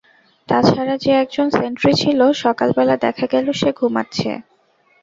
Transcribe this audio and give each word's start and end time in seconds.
তা 0.49 0.57
ছাড়া 0.63 0.95
যে 0.97 1.11
একজন 1.23 1.47
সেন্ট্রি 1.49 1.91
ছিল, 1.93 2.19
সকালবেলা 2.43 2.95
দেখা 2.97 3.25
গেল 3.33 3.47
সে 3.51 3.69
ঘুমাচ্ছে। 3.79 4.31